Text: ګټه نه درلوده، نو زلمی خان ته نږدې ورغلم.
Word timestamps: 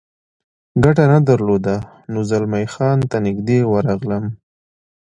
ګټه 0.83 1.03
نه 1.11 1.19
درلوده، 1.29 1.75
نو 2.11 2.19
زلمی 2.29 2.65
خان 2.73 2.99
ته 3.09 3.17
نږدې 3.25 3.59
ورغلم. 3.71 4.25